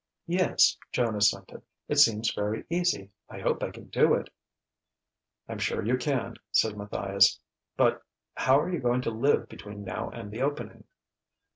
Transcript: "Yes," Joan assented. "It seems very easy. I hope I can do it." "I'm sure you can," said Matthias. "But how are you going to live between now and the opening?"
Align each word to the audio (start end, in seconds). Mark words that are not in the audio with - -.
"Yes," 0.25 0.77
Joan 0.91 1.15
assented. 1.15 1.61
"It 1.87 1.97
seems 1.97 2.33
very 2.33 2.65
easy. 2.71 3.11
I 3.29 3.37
hope 3.39 3.61
I 3.61 3.69
can 3.69 3.87
do 3.89 4.15
it." 4.15 4.31
"I'm 5.47 5.59
sure 5.59 5.85
you 5.85 5.95
can," 5.95 6.37
said 6.51 6.75
Matthias. 6.75 7.39
"But 7.77 8.01
how 8.33 8.59
are 8.59 8.71
you 8.73 8.79
going 8.79 9.01
to 9.01 9.11
live 9.11 9.47
between 9.47 9.83
now 9.83 10.09
and 10.09 10.31
the 10.31 10.41
opening?" 10.41 10.85